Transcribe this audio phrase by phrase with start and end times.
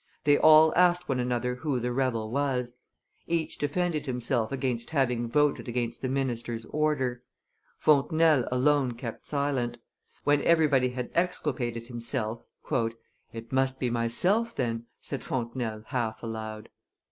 [0.23, 2.75] They all asked one another who the rebel was;
[3.27, 7.21] each defended himself against having voted against the minister's order;
[7.77, 9.77] Fontenelle alone kept silent;
[10.23, 12.41] when everybody had exculpated himself,
[13.31, 16.69] "It must be myself, then," said Fontenelle half aloud.